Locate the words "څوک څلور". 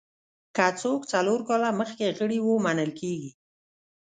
0.81-1.39